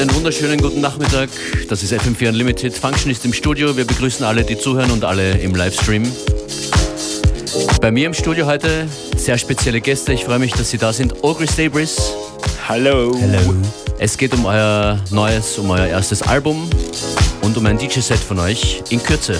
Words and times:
Einen 0.00 0.14
wunderschönen 0.14 0.62
guten 0.62 0.80
Nachmittag. 0.80 1.28
Das 1.68 1.82
ist 1.82 1.92
FM4 1.92 2.30
Unlimited. 2.30 2.74
Function 2.74 3.10
ist 3.10 3.22
im 3.26 3.34
Studio. 3.34 3.76
Wir 3.76 3.84
begrüßen 3.84 4.24
alle, 4.24 4.44
die 4.44 4.56
zuhören 4.56 4.90
und 4.92 5.04
alle 5.04 5.32
im 5.32 5.54
Livestream. 5.54 6.10
Bei 7.82 7.90
mir 7.90 8.06
im 8.06 8.14
Studio 8.14 8.46
heute 8.46 8.88
sehr 9.18 9.36
spezielle 9.36 9.82
Gäste. 9.82 10.14
Ich 10.14 10.24
freue 10.24 10.38
mich, 10.38 10.52
dass 10.52 10.70
Sie 10.70 10.78
da 10.78 10.94
sind. 10.94 11.22
Ogre 11.22 11.46
Stabris. 11.46 12.14
Hallo. 12.66 13.14
Hallo. 13.20 13.54
Es 13.98 14.16
geht 14.16 14.32
um 14.32 14.46
euer 14.46 14.98
neues, 15.10 15.58
um 15.58 15.68
euer 15.68 15.88
erstes 15.88 16.22
Album 16.22 16.70
und 17.42 17.58
um 17.58 17.66
ein 17.66 17.76
DJ-Set 17.76 18.20
von 18.20 18.38
euch 18.38 18.82
in 18.88 19.02
Kürze. 19.02 19.38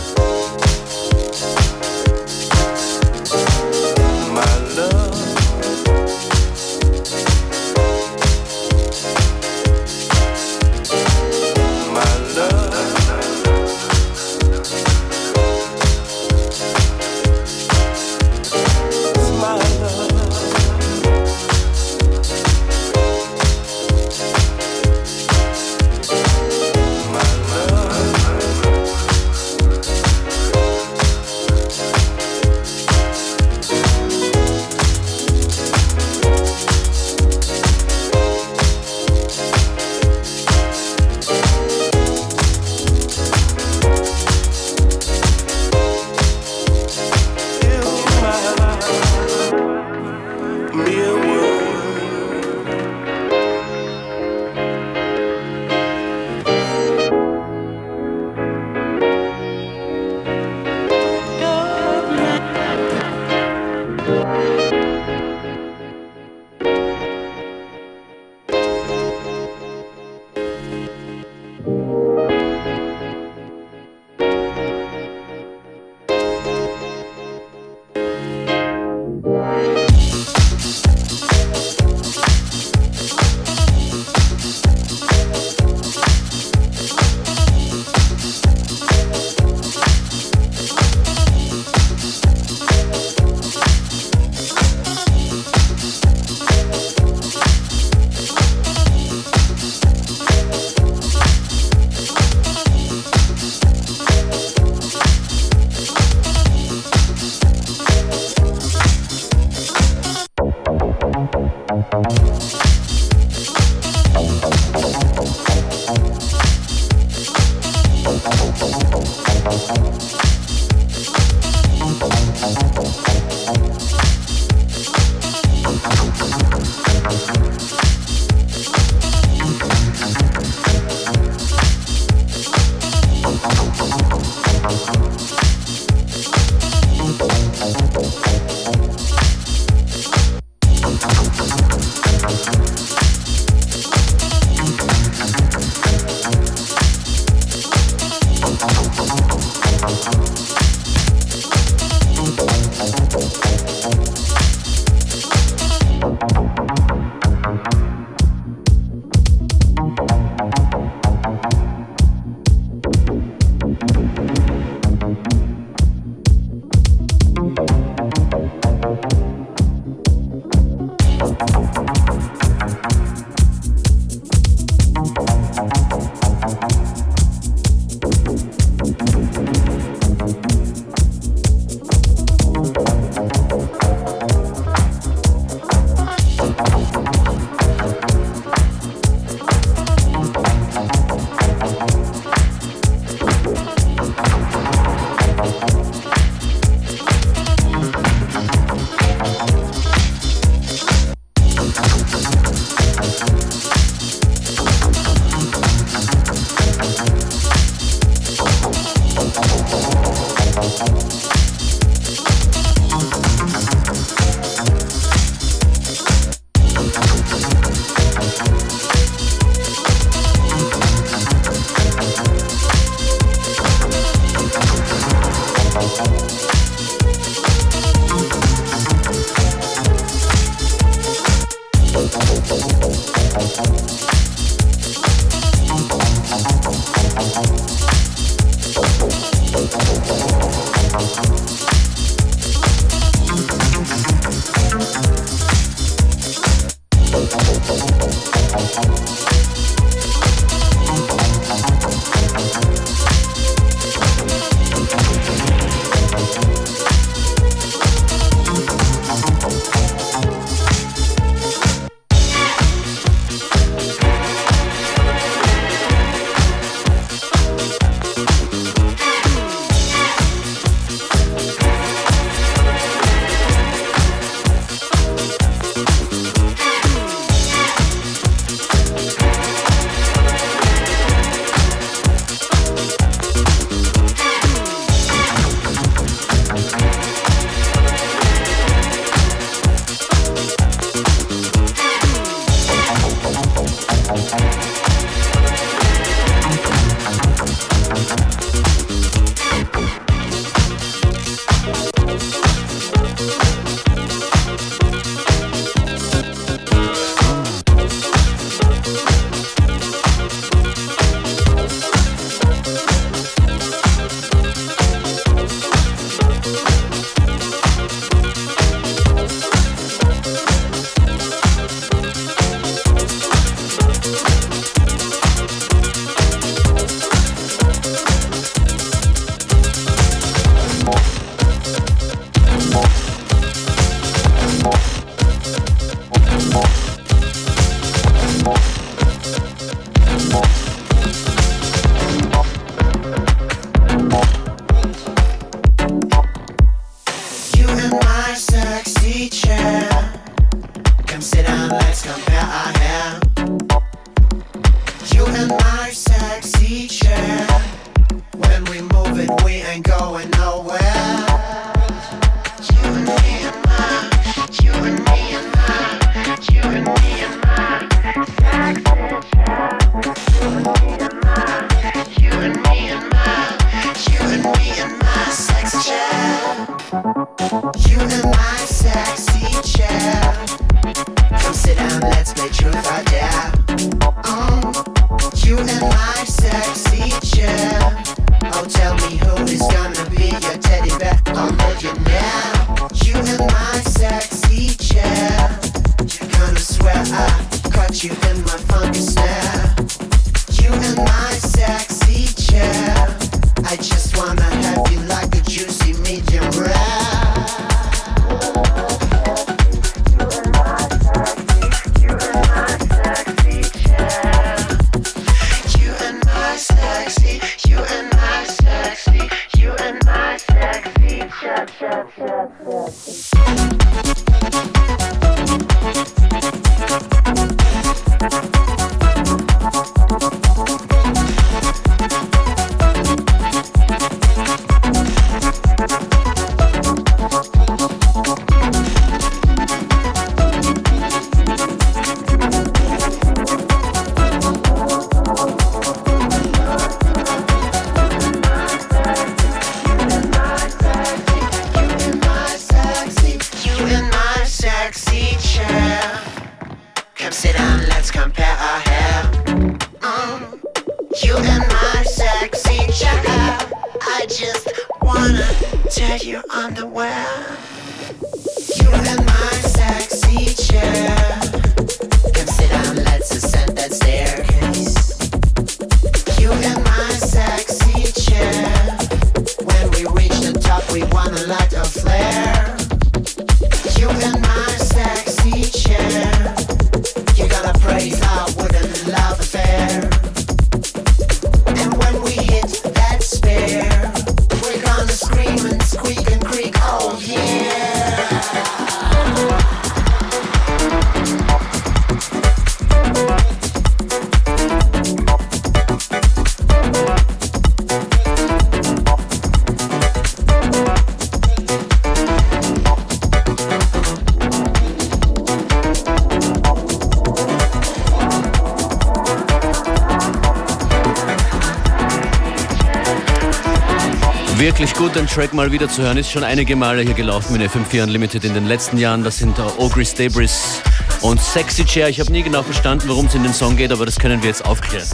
Wirklich 524.80 524.96
gut, 524.96 525.14
den 525.14 525.26
Track 525.26 525.52
mal 525.52 525.70
wieder 525.72 525.90
zu 525.90 526.00
hören. 526.00 526.16
Ist 526.16 526.30
schon 526.30 526.42
einige 526.42 526.74
Male 526.74 527.02
hier 527.02 527.12
gelaufen 527.12 527.54
in 527.54 527.68
FM4 527.68 528.04
Unlimited 528.04 528.46
in 528.46 528.54
den 528.54 528.64
letzten 528.64 528.96
Jahren. 528.96 529.22
Das 529.22 529.36
sind 529.36 529.58
Ogris 529.76 530.14
Debris 530.14 530.80
und 531.20 531.38
Sexy 531.38 531.84
Chair. 531.84 532.08
Ich 532.08 532.18
habe 532.18 532.32
nie 532.32 532.42
genau 532.42 532.62
verstanden, 532.62 533.06
worum 533.06 533.26
es 533.26 533.34
in 533.34 533.42
den 533.42 533.52
Song 533.52 533.76
geht, 533.76 533.92
aber 533.92 534.06
das 534.06 534.18
können 534.18 534.40
wir 534.40 534.48
jetzt 534.48 534.64
aufklären. 534.64 535.06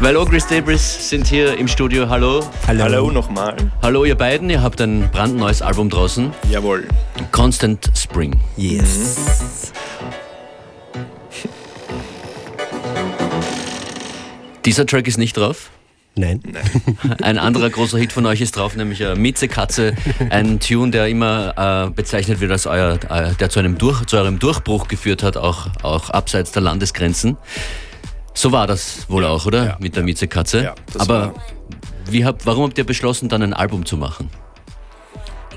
Weil 0.00 0.16
Ogris 0.16 0.46
Debris 0.46 1.10
sind 1.10 1.26
hier 1.26 1.58
im 1.58 1.68
Studio. 1.68 2.08
Hallo. 2.08 2.48
Hallo. 2.66 2.84
Hallo 2.84 3.10
nochmal. 3.10 3.54
Hallo 3.82 4.06
ihr 4.06 4.14
beiden, 4.14 4.48
ihr 4.48 4.62
habt 4.62 4.80
ein 4.80 5.10
brandneues 5.12 5.60
Album 5.60 5.90
draußen. 5.90 6.32
Jawohl. 6.50 6.88
Constant 7.30 7.90
Spring. 7.94 8.40
Yes. 8.56 9.70
Dieser 14.64 14.86
Track 14.86 15.06
ist 15.08 15.18
nicht 15.18 15.36
drauf? 15.36 15.70
Nein. 16.18 16.40
Ein 17.22 17.38
anderer 17.38 17.68
großer 17.68 17.98
Hit 17.98 18.12
von 18.12 18.24
euch 18.24 18.40
ist 18.40 18.56
drauf, 18.56 18.74
nämlich 18.74 19.02
äh, 19.02 19.14
Mieze 19.14 19.48
Katze, 19.48 19.94
ein 20.30 20.60
Tune, 20.60 20.90
der 20.90 21.08
immer 21.08 21.88
äh, 21.88 21.90
bezeichnet 21.90 22.40
wird 22.40 22.50
als 22.50 22.66
euer, 22.66 22.98
äh, 23.10 23.34
der 23.34 23.50
zu 23.50 23.58
einem 23.58 23.76
Durch, 23.76 24.06
zu 24.06 24.16
eurem 24.16 24.38
Durchbruch 24.38 24.88
geführt 24.88 25.22
hat, 25.22 25.36
auch, 25.36 25.68
auch 25.82 26.08
abseits 26.08 26.52
der 26.52 26.62
Landesgrenzen. 26.62 27.36
So 28.32 28.50
war 28.50 28.66
das 28.66 29.10
wohl 29.10 29.26
auch, 29.26 29.44
oder? 29.44 29.64
Ja, 29.64 29.76
Mit 29.78 29.94
der 29.96 30.04
Mieze 30.04 30.26
Katze. 30.26 30.64
Ja, 30.64 30.74
Aber 30.98 31.34
wie 32.08 32.24
habt, 32.24 32.46
warum 32.46 32.64
habt 32.64 32.78
ihr 32.78 32.84
beschlossen, 32.84 33.28
dann 33.28 33.42
ein 33.42 33.52
Album 33.52 33.84
zu 33.84 33.98
machen? 33.98 34.30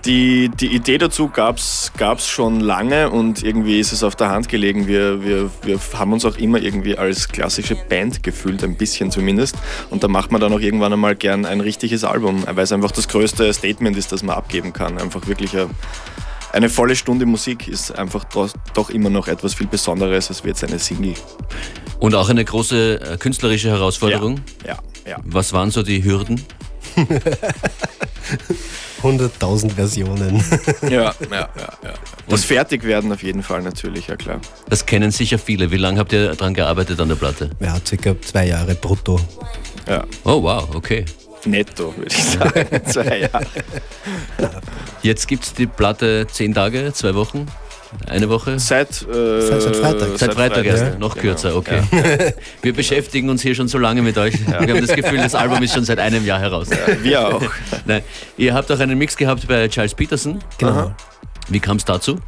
Die, 0.06 0.50
die 0.50 0.68
Idee 0.68 0.98
dazu 0.98 1.29
gab 1.29 1.58
es 1.58 1.91
schon 2.27 2.60
lange 2.62 3.10
und 3.10 3.44
irgendwie 3.44 3.79
ist 3.79 3.91
es 3.91 4.03
auf 4.03 4.15
der 4.15 4.29
Hand 4.29 4.48
gelegen. 4.48 4.88
Wir, 4.88 5.24
wir, 5.24 5.51
wir 5.63 5.79
haben 5.94 6.13
uns 6.13 6.25
auch 6.25 6.38
immer 6.38 6.62
irgendwie 6.62 6.98
als 6.98 7.27
klassische 7.27 7.75
Band 7.75 8.24
gefühlt, 8.24 8.63
ein 8.63 8.75
bisschen 8.75 9.12
zumindest. 9.12 9.56
Und 9.89 10.03
da 10.03 10.08
macht 10.08 10.32
man 10.32 10.39
dann 10.39 10.53
auch 10.53 10.60
irgendwann 10.60 10.94
einmal 10.94 11.15
gern 11.15 11.46
ein 11.46 11.60
richtiges 11.62 12.03
Album, 12.03 12.44
weil 12.46 12.63
es 12.63 12.72
einfach 12.72 12.91
das 12.91 13.08
größte 13.08 13.51
Statement 13.53 13.98
ist, 13.98 14.12
das 14.12 14.24
man 14.24 14.36
abgeben 14.36 14.72
kann. 14.74 14.98
Einfach 14.98 15.27
wirklich 15.27 15.53
eine, 15.53 15.70
eine 16.53 16.70
volle 16.70 16.96
Stunde 16.96 17.25
Musik 17.25 17.68
ist 17.68 17.98
einfach 17.98 18.25
doch 18.74 18.89
immer 18.89 19.10
noch 19.10 19.27
etwas 19.27 19.53
viel 19.53 19.68
Besonderes 19.68 20.29
als 20.29 20.41
jetzt 20.46 20.63
eine 20.63 20.79
Single. 20.79 21.15
Und 22.00 22.15
auch 22.15 22.29
eine 22.29 22.46
große 22.46 23.01
äh, 23.01 23.18
künstlerische 23.18 23.70
Herausforderung? 23.70 24.39
Ja, 24.65 24.79
ja. 25.06 25.12
ja. 25.12 25.18
Was 25.25 25.51
waren 25.51 25.72
so 25.72 25.84
die 25.84 26.03
Hürden? 26.03 26.41
100.000 29.03 29.72
Versionen. 29.72 30.44
ja, 30.84 30.89
ja, 30.89 31.13
ja, 31.32 31.50
ja. 31.56 31.94
Das 32.27 32.46
Fertigwerden 32.46 33.12
auf 33.12 33.24
jeden 33.24 33.44
Fall 33.44 33.62
natürlich, 33.62 34.08
ja 34.08 34.15
klar. 34.15 34.39
Das 34.70 34.86
kennen 34.86 35.12
sicher 35.12 35.39
viele. 35.39 35.72
Wie 35.72 35.77
lange 35.77 36.00
habt 36.00 36.13
ihr 36.13 36.36
daran 36.36 36.53
gearbeitet 36.53 37.00
an 37.00 37.10
der 37.10 37.15
Platte? 37.15 37.50
Ja, 37.60 37.77
circa 37.86 38.15
zwei 38.22 38.48
Jahre 38.48 38.75
brutto. 38.75 39.20
Ja. 39.88 40.03
Oh 40.24 40.44
wow, 40.44 40.68
okay. 40.75 41.06
Netto, 41.46 41.96
würde 41.96 42.13
ich 42.13 42.24
sagen. 42.24 42.86
zwei 42.86 43.20
Jahre. 43.20 43.46
Jetzt 45.01 45.27
gibt 45.27 45.46
es 45.46 45.53
die 45.53 45.68
Platte 45.68 46.27
zehn 46.29 46.53
Tage, 46.53 46.91
zwei 46.94 47.15
Wochen? 47.15 47.48
Eine 48.08 48.29
Woche? 48.29 48.60
Seit, 48.60 49.01
äh, 49.08 49.41
seit, 49.41 49.62
seit, 49.62 49.75
Freitag. 49.75 50.10
Seit, 50.10 50.19
seit 50.19 50.34
Freitag 50.34 50.65
erst, 50.65 50.84
ja. 50.84 50.89
noch 50.98 51.15
genau. 51.15 51.22
kürzer, 51.22 51.55
okay. 51.55 51.81
Ja. 51.91 52.31
Wir 52.62 52.74
beschäftigen 52.74 53.29
uns 53.29 53.41
hier 53.41 53.55
schon 53.55 53.67
so 53.67 53.77
lange 53.77 54.01
mit 54.01 54.17
euch. 54.17 54.36
Ja. 54.48 54.65
Wir 54.65 54.75
haben 54.75 54.86
das 54.86 54.96
Gefühl, 54.96 55.17
das 55.17 55.36
Album 55.36 55.62
ist 55.63 55.74
schon 55.74 55.86
seit 55.86 56.00
einem 56.00 56.25
Jahr 56.25 56.39
heraus. 56.39 56.69
wir 57.01 57.27
auch. 57.27 57.41
Nein. 57.86 58.03
Ihr 58.38 58.53
habt 58.53 58.72
auch 58.72 58.79
einen 58.79 58.98
Mix 58.98 59.17
gehabt 59.17 59.48
bei 59.48 59.67
Charles 59.67 59.96
Peterson. 59.96 60.39
Genau. 60.58 60.93
Wie 61.50 61.60
kam 61.60 61.77
es 61.77 61.86
dazu? 61.86 62.19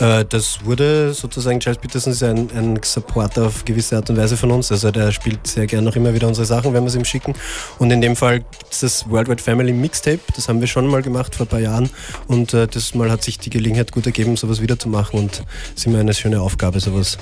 Äh, 0.00 0.24
das 0.24 0.64
wurde 0.64 1.12
sozusagen, 1.12 1.60
Charles 1.60 1.80
Peterson 1.80 2.12
ist 2.12 2.22
ein, 2.22 2.50
ein 2.56 2.80
Supporter 2.82 3.46
auf 3.46 3.64
gewisse 3.64 3.96
Art 3.96 4.08
und 4.10 4.16
Weise 4.16 4.36
von 4.36 4.50
uns. 4.50 4.72
Also 4.72 4.90
der 4.90 5.12
spielt 5.12 5.46
sehr 5.46 5.66
gerne 5.66 5.86
noch 5.86 5.96
immer 5.96 6.14
wieder 6.14 6.26
unsere 6.26 6.46
Sachen, 6.46 6.72
wenn 6.72 6.82
wir 6.82 6.88
es 6.88 6.94
ihm 6.94 7.04
schicken. 7.04 7.34
Und 7.78 7.90
in 7.90 8.00
dem 8.00 8.16
Fall 8.16 8.40
gibt 8.40 8.72
es 8.72 8.80
das 8.80 9.10
Worldwide 9.10 9.42
Family 9.42 9.72
Mixtape. 9.72 10.20
Das 10.34 10.48
haben 10.48 10.60
wir 10.60 10.66
schon 10.66 10.86
mal 10.86 11.02
gemacht 11.02 11.34
vor 11.34 11.46
ein 11.46 11.50
paar 11.50 11.60
Jahren. 11.60 11.90
Und 12.26 12.54
äh, 12.54 12.66
das 12.66 12.94
Mal 12.94 13.10
hat 13.10 13.22
sich 13.22 13.38
die 13.38 13.50
Gelegenheit 13.50 13.92
gut 13.92 14.06
ergeben, 14.06 14.36
sowas 14.36 14.60
wieder 14.60 14.78
zu 14.78 14.88
machen. 14.88 15.18
Und 15.18 15.44
es 15.74 15.80
ist 15.80 15.86
immer 15.86 16.00
eine 16.00 16.14
schöne 16.14 16.40
Aufgabe, 16.40 16.80
sowas. 16.80 17.18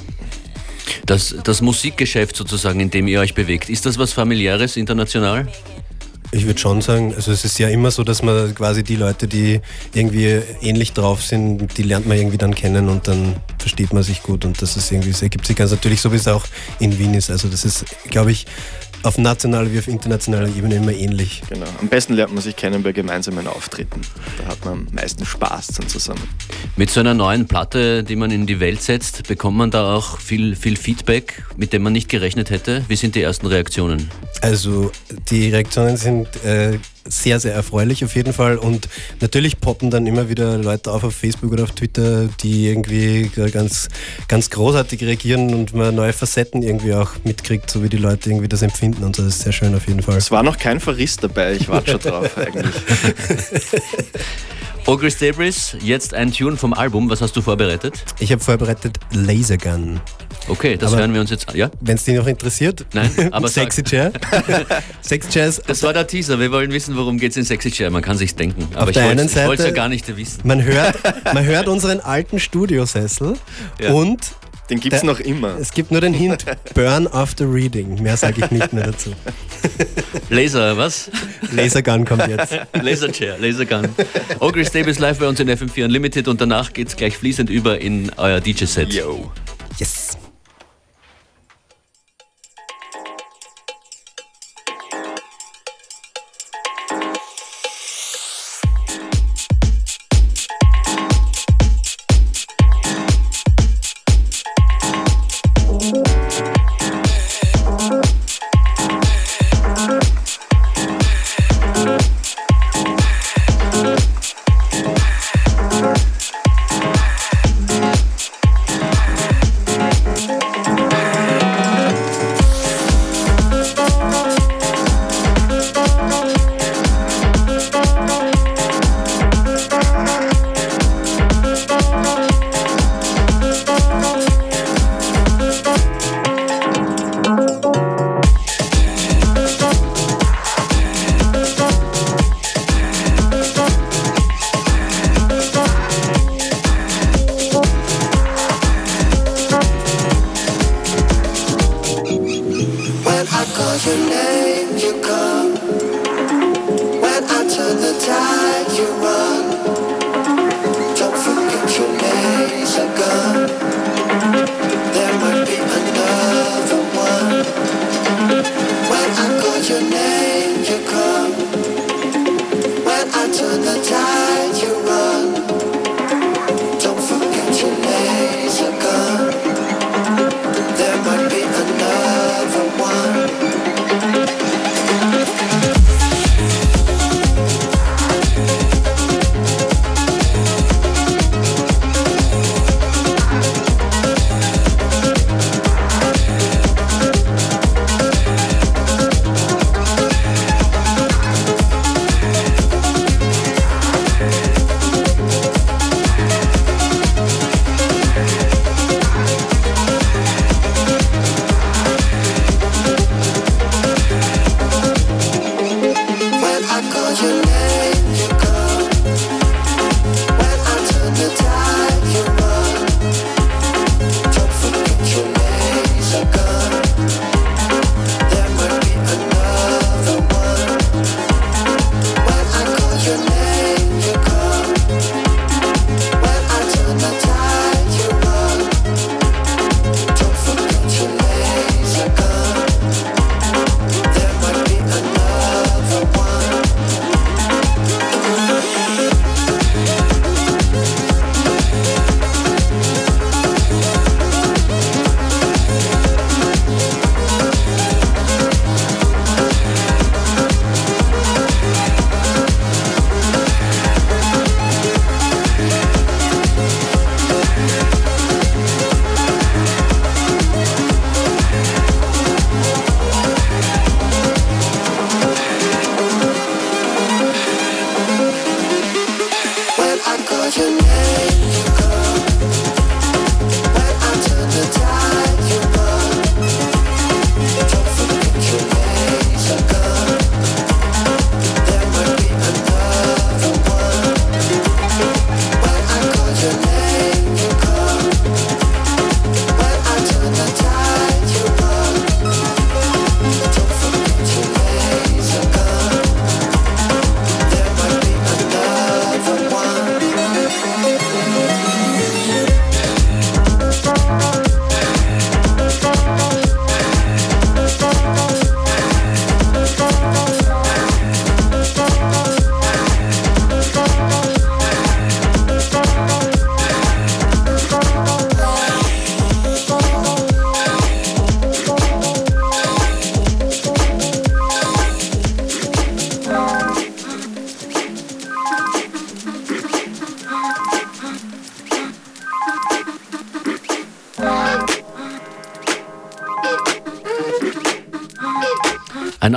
Das, 1.05 1.35
das 1.45 1.61
Musikgeschäft 1.61 2.37
sozusagen, 2.37 2.81
in 2.81 2.91
dem 2.91 3.09
ihr 3.09 3.21
euch 3.21 3.35
bewegt, 3.35 3.69
ist 3.69 3.85
das 3.87 3.99
was 3.99 4.13
familiäres 4.13 4.77
international? 4.77 5.49
Ich 6.31 6.45
würde 6.45 6.61
schon 6.61 6.83
sagen, 6.83 7.15
also 7.15 7.33
es 7.33 7.45
ist 7.45 7.59
ja 7.59 7.69
immer 7.69 7.91
so, 7.91 8.05
dass 8.05 8.23
man 8.23 8.55
quasi 8.55 8.85
die 8.85 8.97
Leute, 8.97 9.27
die 9.27 9.61
irgendwie 9.95 10.41
ähnlich 10.61 10.93
drauf 10.93 11.23
sind, 11.23 11.79
die 11.79 11.83
lernt 11.83 12.07
man 12.07 12.19
irgendwie 12.19 12.37
dann 12.37 12.55
kennen 12.55 12.89
und 12.89 13.09
dann 13.09 13.37
versteht 13.59 13.93
man 13.95 14.03
sich 14.03 14.23
gut 14.23 14.45
und 14.45 14.61
das 14.61 14.77
ist 14.77 14.93
irgendwie, 14.93 15.11
es 15.11 15.23
ergibt 15.23 15.47
sich 15.47 15.57
ganz 15.57 15.71
natürlich 15.71 16.03
so, 16.03 16.13
wie 16.13 16.17
es 16.17 16.29
auch 16.29 16.45
in 16.81 16.99
Wien 16.99 17.15
ist. 17.15 17.31
Also 17.31 17.49
das 17.49 17.65
ist, 17.65 17.87
glaube 18.11 18.33
ich, 18.33 18.47
auf 19.03 19.19
nationaler 19.19 19.73
wie 19.73 19.79
auf 19.79 19.89
internationaler 19.89 20.49
Ebene 20.49 20.77
immer 20.77 20.93
ähnlich. 20.93 21.43
Genau. 21.49 21.67
Am 21.81 21.89
besten 21.89 22.15
lernt 22.15 22.33
man 22.33 22.43
sich 22.43 22.57
kennen 22.57 22.83
bei 22.83 22.93
gemeinsamen 22.93 23.47
Auftritten. 23.47 24.01
Da 24.39 24.47
hat 24.47 24.65
man 24.65 24.87
am 24.89 24.95
meisten 24.95 25.25
Spaß 25.25 25.69
dann 25.69 25.89
zusammen. 25.89 26.23
Mit 26.77 26.91
so 26.91 27.01
einer 27.01 27.15
neuen 27.15 27.47
Platte, 27.47 28.05
die 28.05 28.17
man 28.17 28.31
in 28.31 28.47
die 28.47 28.61
Welt 28.61 28.83
setzt, 28.83 29.27
bekommt 29.29 29.57
man 29.57 29.71
da 29.71 29.95
auch 29.95 30.19
viel, 30.19 30.57
viel 30.57 30.77
Feedback, 30.77 31.45
mit 31.57 31.73
dem 31.73 31.83
man 31.83 31.93
nicht 31.93 32.09
gerechnet 32.09 32.51
hätte. 32.51 32.85
Wie 32.89 32.97
sind 32.97 33.15
die 33.15 33.23
ersten 33.23 33.47
Reaktionen? 33.47 34.11
Also 34.41 34.93
die 35.31 35.51
Reaktionen 35.51 35.97
sind 35.97 36.29
äh, 36.45 36.79
sehr, 37.09 37.41
sehr 37.41 37.55
erfreulich 37.55 38.05
auf 38.05 38.15
jeden 38.15 38.33
Fall. 38.33 38.57
Und 38.57 38.89
natürlich 39.21 39.61
poppen 39.61 39.91
dann 39.91 40.07
immer 40.07 40.29
wieder 40.29 40.59
Leute 40.59 40.93
auf 40.93 41.05
auf 41.05 41.15
Facebook 41.15 41.53
oder 41.53 41.65
auf 41.65 41.73
Twitter, 41.73 42.29
die 42.43 42.69
irgendwie 42.69 43.31
ganz, 43.51 43.89
ganz 44.29 44.51
großartig 44.51 45.03
reagieren 45.03 45.55
und 45.55 45.75
man 45.75 45.95
neue 45.95 46.13
Facetten 46.13 46.63
irgendwie 46.63 46.95
auch 46.95 47.13
mitkriegt, 47.25 47.71
so 47.71 47.83
wie 47.83 47.89
die 47.89 47.97
Leute 47.97 48.31
irgendwie 48.31 48.49
das 48.49 48.63
empfinden. 48.63 49.05
Und 49.05 49.19
das 49.19 49.27
ist 49.27 49.41
sehr 49.41 49.53
schön 49.53 49.75
auf 49.75 49.87
jeden 49.89 50.03
Fall. 50.03 50.17
Es 50.17 50.31
war 50.31 50.43
noch 50.43 50.59
kein 50.59 50.81
Verriss 50.81 51.17
dabei, 51.17 51.55
ich 51.55 51.69
warte 51.69 51.93
schon 51.93 52.01
drauf 52.01 52.37
eigentlich. 52.37 52.75
Ogris 54.89 55.19
Debris, 55.19 55.77
jetzt 55.83 56.15
ein 56.15 56.33
Tune 56.33 56.57
vom 56.57 56.73
Album. 56.73 57.11
Was 57.11 57.21
hast 57.21 57.37
du 57.37 57.43
vorbereitet? 57.43 58.03
Ich 58.21 58.33
habe 58.33 58.43
vorbereitet 58.43 58.99
Lasergun. 59.13 60.01
Okay, 60.49 60.79
das 60.79 60.93
Aber 60.93 61.03
hören 61.03 61.13
wir 61.13 61.21
uns 61.21 61.29
jetzt 61.29 61.47
an. 61.47 61.57
Ja? 61.57 61.71
Wenn 61.83 61.97
es 61.97 62.05
dich 62.05 62.17
noch 62.17 62.27
interessiert. 62.27 62.87
Nein, 62.95 63.11
aber 63.33 63.49
Sexy 63.49 63.83
Chair. 63.83 64.13
Sexy 65.03 65.29
Chairs. 65.29 65.61
Das 65.67 65.83
war 65.83 65.93
der 65.93 66.07
Teaser. 66.07 66.41
Wir 66.41 66.51
wollen 66.51 66.73
wissen, 66.73 66.97
worum 66.97 67.19
geht 67.19 67.33
es 67.33 67.37
in 67.37 67.45
Sexy 67.45 67.71
Chair. 67.71 67.91
Man 67.91 68.01
kann 68.01 68.17
sich's 68.17 68.35
denken. 68.35 68.67
Aber 68.73 68.85
Auf 68.85 68.91
ich 68.91 68.97
wollte 68.97 69.63
es 69.63 69.69
ja 69.69 69.75
gar 69.75 69.91
nicht 69.91 70.09
wissen. 70.17 70.41
Man 70.45 70.65
hört, 70.65 70.97
man 71.35 71.45
hört 71.45 71.69
unseren 71.69 72.01
alten 72.01 72.41
Studiosessel 72.41 73.35
Ja. 73.79 73.93
und 73.93 74.21
Den 74.71 74.81
gibt 74.81 74.95
es 74.95 75.03
noch 75.03 75.21
immer. 75.21 75.57
es 75.59 75.73
gibt 75.73 75.91
nur 75.91 76.01
den 76.01 76.13
Hint, 76.13 76.45
Burn 76.75 77.07
after 77.07 77.51
Reading. 77.51 78.03
Mehr 78.03 78.17
sage 78.17 78.45
ich 78.45 78.51
nicht 78.51 78.73
mehr 78.73 78.85
dazu. 78.89 79.13
Laser, 80.29 80.77
was? 80.77 81.11
Lasergun 81.53 82.05
kommt 82.05 82.29
jetzt. 82.29 82.55
Laser 82.83 83.11
Chair, 83.11 83.39
Laser 83.39 83.65
Gun. 83.65 83.89
Ogris 84.41 84.71
Davis 84.71 84.99
live 84.99 85.19
bei 85.19 85.27
uns 85.27 85.41
in 85.41 85.49
FM4 85.49 85.85
Unlimited 85.85 86.29
und 86.29 86.41
danach 86.41 86.73
geht's 86.73 86.97
gleich 86.97 87.17
fließend 87.17 87.49
über 87.49 87.81
in 87.81 88.11
euer 88.17 88.41
DJ-Set. 88.41 88.93
Yo. 88.93 89.31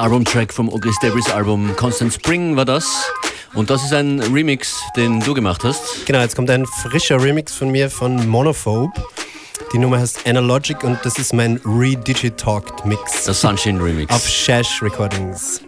Albumtrack 0.01 0.51
vom 0.51 0.67
Ogris 0.67 0.97
Debris 1.03 1.29
Album 1.29 1.75
Constant 1.75 2.11
Spring 2.11 2.55
war 2.55 2.65
das. 2.65 3.11
Und 3.53 3.69
das 3.69 3.83
ist 3.83 3.93
ein 3.93 4.19
Remix, 4.19 4.81
den 4.95 5.19
du 5.19 5.35
gemacht 5.35 5.63
hast. 5.63 6.07
Genau, 6.07 6.21
jetzt 6.21 6.35
kommt 6.35 6.49
ein 6.49 6.65
frischer 6.65 7.21
Remix 7.21 7.53
von 7.53 7.69
mir 7.69 7.87
von 7.87 8.27
Monophobe. 8.27 8.91
Die 9.71 9.77
Nummer 9.77 9.99
heißt 9.99 10.27
Analogic 10.27 10.83
und 10.83 10.97
das 11.03 11.19
ist 11.19 11.33
mein 11.33 11.61
Redigitalked 11.65 12.83
Mix. 12.83 13.25
Der 13.25 13.35
Sunshine 13.35 13.79
Remix. 13.79 14.11
Auf 14.11 14.27
Shash 14.27 14.81
Recordings. 14.81 15.61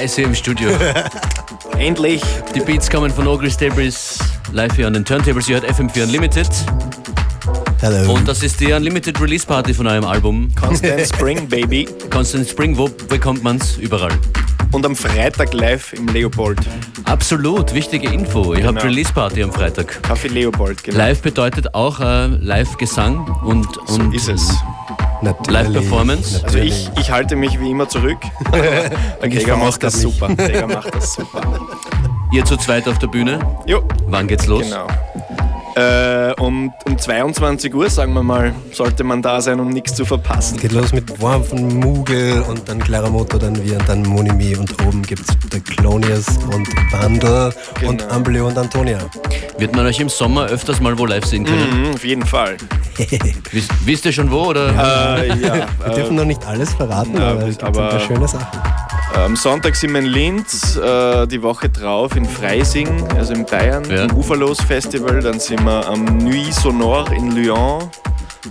Heiß 0.00 0.16
hier 0.16 0.24
im 0.24 0.34
Studio. 0.34 0.70
Endlich! 1.78 2.22
Die 2.54 2.60
Beats 2.60 2.88
kommen 2.88 3.10
von 3.10 3.26
Ogris 3.26 3.58
Debris, 3.58 4.18
live 4.50 4.74
hier 4.74 4.86
an 4.86 4.94
den 4.94 5.04
Turntables. 5.04 5.46
Ihr 5.50 5.60
hört 5.60 5.70
FM4 5.70 6.04
Unlimited. 6.04 6.48
Hello. 7.80 8.14
Und 8.14 8.26
das 8.26 8.42
ist 8.42 8.60
die 8.60 8.72
Unlimited 8.72 9.20
Release 9.20 9.46
Party 9.46 9.74
von 9.74 9.86
eurem 9.86 10.04
Album. 10.04 10.50
Constant 10.58 11.06
Spring, 11.14 11.46
Baby. 11.46 11.86
Constant 12.08 12.48
Spring, 12.48 12.78
wo 12.78 12.88
bekommt 13.08 13.42
man's? 13.42 13.76
Überall. 13.76 14.12
Und 14.72 14.86
am 14.86 14.96
Freitag 14.96 15.52
live 15.52 15.92
im 15.92 16.06
Leopold. 16.08 16.60
Absolut, 17.04 17.74
wichtige 17.74 18.08
Info. 18.08 18.54
Ihr 18.54 18.64
habt 18.64 18.78
Genau. 18.78 18.80
Release 18.90 19.12
Party 19.12 19.42
am 19.42 19.52
Freitag. 19.52 20.00
Café 20.02 20.28
Leopold, 20.28 20.82
genau. 20.82 20.96
Live 20.96 21.20
bedeutet 21.20 21.74
auch 21.74 22.00
äh, 22.00 22.26
Live-Gesang 22.26 23.26
und, 23.44 23.66
So 23.86 23.94
und 24.00 24.14
ist 24.14 24.28
es. 24.28 24.50
Live-Performance? 25.48 26.42
Also 26.44 26.58
ich, 26.58 26.90
ich 26.98 27.10
halte 27.10 27.36
mich 27.36 27.60
wie 27.60 27.70
immer 27.70 27.88
zurück. 27.88 28.18
Der 28.52 29.28
Gregor 29.28 29.56
macht 29.56 29.82
das 29.82 30.00
verausgabe 30.00 30.32
super. 30.34 30.48
Gregor 30.48 30.68
macht 30.68 30.94
das 30.94 31.12
super. 31.14 31.42
ihr 32.32 32.44
zu 32.44 32.56
zweit 32.56 32.88
auf 32.88 32.98
der 32.98 33.08
Bühne. 33.08 33.38
Jo, 33.66 33.82
Wann 34.08 34.26
geht's 34.28 34.46
los? 34.46 34.62
genau. 34.64 34.86
Äh, 35.76 36.32
um, 36.40 36.72
um 36.86 36.98
22 36.98 37.74
Uhr, 37.74 37.88
sagen 37.88 38.12
wir 38.12 38.22
mal, 38.22 38.52
sollte 38.72 39.04
man 39.04 39.22
da 39.22 39.40
sein, 39.40 39.60
um 39.60 39.68
nichts 39.68 39.94
zu 39.94 40.04
verpassen. 40.04 40.58
Geht 40.58 40.72
los 40.72 40.92
mit 40.92 41.20
Warm 41.22 41.44
von 41.44 41.78
Mugel 41.78 42.42
und 42.48 42.68
dann 42.68 42.80
Clara 42.80 43.08
Motto, 43.08 43.38
dann 43.38 43.54
wir 43.64 43.78
und 43.78 43.88
dann 43.88 44.02
Monimi 44.02 44.56
und 44.56 44.72
oben 44.84 45.02
gibt's 45.02 45.28
der 45.52 45.60
Clonius 45.60 46.26
und 46.52 46.68
Bandel 46.90 47.52
und 47.86 48.00
Genau. 48.00 48.14
Amblio 48.14 48.46
und 48.48 48.58
Antonia. 48.58 48.98
Wird 49.58 49.74
man 49.76 49.86
euch 49.86 50.00
im 50.00 50.08
Sommer 50.08 50.46
öfters 50.46 50.80
mal 50.80 50.98
wo 50.98 51.06
live 51.06 51.24
sehen 51.24 51.44
können? 51.44 51.82
Mhm, 51.88 51.94
auf 51.94 52.04
jeden 52.04 52.26
Fall. 52.26 52.56
Wisst, 53.52 53.70
wisst 53.86 54.04
ihr 54.04 54.12
schon 54.12 54.30
wo? 54.30 54.46
Oder? 54.48 54.68
Äh, 54.68 55.28
ja, 55.40 55.54
Wir 55.78 55.86
äh, 55.86 55.94
dürfen 55.94 56.16
noch 56.16 56.24
nicht 56.24 56.44
alles 56.46 56.74
verraten, 56.74 57.12
na, 57.14 57.30
aber 57.30 57.42
es 57.42 57.50
gibt 57.58 57.64
aber- 57.64 57.84
ein 57.84 57.90
paar 57.90 58.00
schöne 58.00 58.28
Sachen. 58.28 58.46
Am 59.14 59.36
Sonntag 59.36 59.76
sind 59.76 59.92
wir 59.92 60.00
in 60.00 60.06
Linz, 60.06 60.76
äh, 60.76 61.26
die 61.26 61.42
Woche 61.42 61.68
drauf 61.68 62.16
in 62.16 62.24
Freising, 62.24 62.88
also 63.16 63.32
in 63.34 63.44
Bayern, 63.44 63.84
Ja. 63.90 64.04
im 64.04 64.14
Uferlos 64.16 64.60
Festival. 64.62 65.20
Dann 65.20 65.38
sind 65.40 65.62
wir 65.64 65.86
am 65.88 66.04
Nuit 66.18 66.52
Sonore 66.54 67.14
in 67.14 67.32
Lyon 67.32 67.90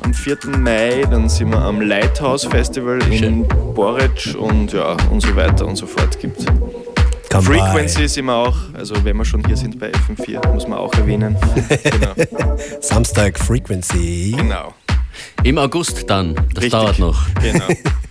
am 0.04 0.14
4. 0.14 0.38
Mai. 0.58 1.04
Dann 1.10 1.28
sind 1.30 1.50
wir 1.52 1.60
am 1.60 1.82
Lighthouse 1.82 2.46
Festival 2.46 3.00
in 3.12 3.18
Schön. 3.18 3.48
Boric 3.74 4.36
und 4.38 4.72
ja, 4.74 4.96
und 5.10 5.22
so 5.22 5.36
weiter 5.36 5.66
und 5.66 5.76
so 5.76 5.86
fort 5.88 6.20
gibt 6.20 6.46
Come 7.32 7.44
Frequency 7.44 8.08
sind 8.08 8.26
wir 8.26 8.34
auch, 8.36 8.56
also 8.74 8.96
wenn 9.04 9.16
wir 9.18 9.24
schon 9.26 9.46
hier 9.46 9.56
sind 9.56 9.78
bei 9.80 9.92
FM4, 9.92 10.52
muss 10.52 10.68
man 10.68 10.80
auch 10.80 10.92
erwähnen. 10.96 11.38
genau. 11.84 12.14
Samstag 12.82 13.38
Frequency. 13.38 14.34
genau. 14.36 14.74
Im 15.44 15.58
August 15.60 16.10
dann. 16.10 16.34
Das 16.54 16.64
Richtig. 16.64 16.72
dauert 16.72 16.98
noch. 17.00 17.20
genau. 17.42 17.66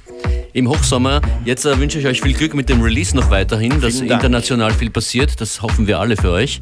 Im 0.59 0.69
Hochsommer. 0.69 1.21
Jetzt 1.45 1.65
äh, 1.67 1.79
wünsche 1.79 2.01
ich 2.01 2.07
euch 2.09 2.21
viel 2.21 2.33
Glück 2.33 2.53
mit 2.53 2.69
dem 2.69 2.83
Release 2.83 3.15
noch 3.17 3.31
weiterhin, 3.31 3.81
dass 3.81 3.95
Vielen 3.99 4.09
Dank. 4.09 4.25
international 4.25 4.73
viel 4.73 4.91
passiert. 4.91 5.41
Das 5.41 5.63
hoffen 5.63 5.87
wir 5.87 6.01
alle 6.01 6.17
für 6.17 6.33
euch. 6.33 6.61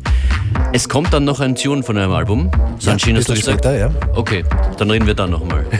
Es 0.74 0.86
kommt 0.90 1.14
dann 1.14 1.24
noch 1.24 1.40
ein 1.40 1.54
Tune 1.54 1.82
von 1.82 1.96
eurem 1.96 2.12
Album. 2.12 2.50
Sanchin, 2.78 3.16
hast 3.16 3.30
du 3.30 3.32
gesagt? 3.32 3.64
später, 3.64 3.78
ja. 3.78 3.90
Okay, 4.14 4.44
dann 4.76 4.90
reden 4.90 5.06
wir 5.06 5.14
dann 5.14 5.30
nochmal. 5.30 5.64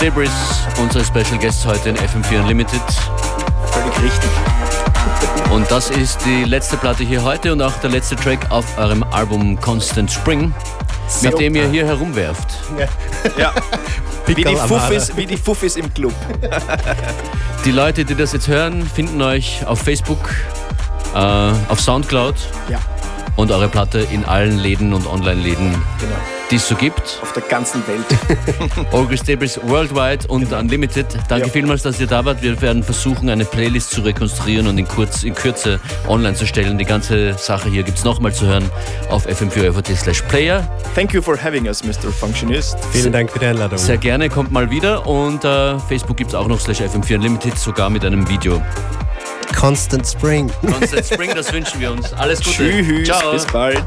Debris, 0.00 0.30
unsere 0.80 1.04
Special 1.04 1.38
Guests 1.38 1.66
heute 1.66 1.90
in 1.90 1.96
FM4 1.96 2.40
Unlimited. 2.40 2.80
Völlig 3.66 4.02
richtig. 4.02 4.30
Und 5.50 5.70
das 5.70 5.90
ist 5.90 6.24
die 6.24 6.44
letzte 6.44 6.78
Platte 6.78 7.04
hier 7.04 7.22
heute 7.22 7.52
und 7.52 7.60
auch 7.60 7.72
der 7.80 7.90
letzte 7.90 8.16
Track 8.16 8.50
auf 8.50 8.78
eurem 8.78 9.02
Album 9.02 9.60
Constant 9.60 10.10
Spring, 10.10 10.54
mit 11.20 11.38
dem 11.38 11.54
ihr 11.54 11.68
hier 11.68 11.86
herumwerft. 11.86 12.48
Ja. 13.38 13.52
Wie 14.26 14.34
die, 14.42 14.56
Fuffis, 14.56 15.16
wie 15.16 15.26
die 15.26 15.36
Fuffis 15.36 15.74
im 15.74 15.92
Club. 15.92 16.14
Die 17.64 17.72
Leute, 17.72 18.04
die 18.04 18.14
das 18.14 18.32
jetzt 18.32 18.46
hören, 18.46 18.88
finden 18.88 19.20
euch 19.20 19.66
auf 19.66 19.80
Facebook, 19.80 20.30
äh, 21.16 21.18
auf 21.18 21.80
Soundcloud 21.80 22.36
Ja, 22.68 22.78
und 23.34 23.50
eure 23.50 23.68
Platte 23.68 23.98
in 23.98 24.24
allen 24.24 24.56
Läden 24.56 24.94
und 24.94 25.08
Online-Läden, 25.08 25.72
genau. 25.98 26.39
Die 26.50 26.56
es 26.56 26.66
so 26.68 26.74
gibt. 26.74 27.18
Auf 27.22 27.32
der 27.32 27.42
ganzen 27.44 27.82
Welt. 27.86 28.04
August 28.92 29.28
Debris 29.28 29.58
Worldwide 29.62 30.26
und 30.28 30.52
Unlimited. 30.52 31.06
Danke 31.28 31.46
Ja. 31.46 31.52
vielmals, 31.52 31.82
dass 31.82 32.00
ihr 32.00 32.06
da 32.06 32.24
wart. 32.24 32.42
Wir 32.42 32.60
werden 32.60 32.82
versuchen, 32.82 33.28
eine 33.30 33.44
Playlist 33.44 33.90
zu 33.90 34.00
rekonstruieren 34.00 34.66
und 34.66 34.78
in, 34.78 34.86
kurz, 34.88 35.22
in 35.22 35.34
Kürze 35.34 35.78
online 36.08 36.34
zu 36.34 36.46
stellen. 36.46 36.76
Die 36.78 36.84
ganze 36.84 37.34
Sache 37.34 37.68
hier 37.70 37.82
gibt 37.82 37.98
es 37.98 38.04
nochmal 38.04 38.32
zu 38.34 38.46
hören 38.46 38.68
auf 39.08 39.26
fm4 39.26 39.96
slash 39.96 40.22
player. 40.22 40.66
Thank 40.94 41.12
you 41.14 41.22
for 41.22 41.36
having 41.40 41.66
us, 41.66 41.84
Mr. 41.84 42.10
Functionist. 42.18 42.76
Vielen 42.92 43.12
Dank 43.12 43.30
für 43.30 43.38
die 43.38 43.46
Einladung. 43.46 43.78
Sehr 43.78 43.96
gerne, 43.98 44.28
kommt 44.28 44.50
mal 44.50 44.70
wieder. 44.70 45.06
Und 45.06 45.44
äh, 45.44 45.78
Facebook 45.88 46.16
gibt 46.16 46.30
es 46.30 46.34
auch 46.34 46.48
noch 46.48 46.60
slash 46.60 46.80
fm4 46.80 47.16
Unlimited, 47.16 47.58
sogar 47.58 47.90
mit 47.90 48.04
einem 48.04 48.28
Video. 48.28 48.60
Constant 49.58 50.06
Spring. 50.06 50.50
Constant 50.62 51.04
Spring, 51.06 51.30
das 51.34 51.52
wünschen 51.52 51.80
wir 51.80 51.90
uns. 51.92 52.12
Alles 52.14 52.38
Gute. 52.42 52.70
Tschüss, 52.82 53.08
Ciao. 53.08 53.32
bis 53.32 53.44
bald. 53.46 53.84